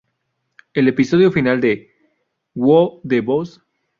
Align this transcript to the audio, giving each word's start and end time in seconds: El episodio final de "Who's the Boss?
El 0.73 0.87
episodio 0.87 1.31
final 1.31 1.61
de 1.61 1.91
"Who's 2.55 3.01
the 3.07 3.21
Boss? 3.21 3.61